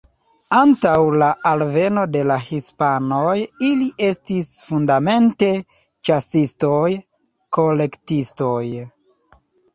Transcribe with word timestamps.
Antaŭ 0.59 0.93
la 1.23 1.25
alveno 1.49 2.05
de 2.15 2.23
la 2.29 2.37
hispanoj 2.47 3.35
ili 3.67 3.91
estis 4.09 4.49
fundamente 4.63 5.51
ĉasistoj-kolektistoj. 6.11 8.65